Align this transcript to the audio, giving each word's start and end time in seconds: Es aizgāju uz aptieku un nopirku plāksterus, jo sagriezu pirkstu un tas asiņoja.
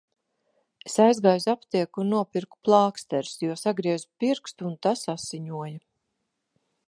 Es 0.89 0.95
aizgāju 1.03 1.39
uz 1.41 1.45
aptieku 1.53 2.01
un 2.03 2.09
nopirku 2.13 2.59
plāksterus, 2.69 3.37
jo 3.45 3.59
sagriezu 3.65 4.11
pirkstu 4.23 4.69
un 4.71 4.75
tas 4.87 5.07
asiņoja. 5.19 5.79